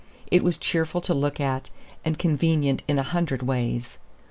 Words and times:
It 0.31 0.43
was 0.43 0.57
cheerful 0.57 0.99
to 1.01 1.13
look 1.13 1.39
at, 1.39 1.69
and 2.03 2.17
convenient 2.17 2.81
in 2.87 2.97
a 2.97 3.03
hundred 3.03 3.43
ways. 3.43 3.99